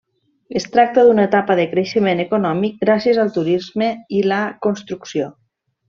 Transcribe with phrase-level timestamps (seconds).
[0.59, 5.31] Es tracta d'una etapa de creixement econòmic gràcies al turisme i a la construcció.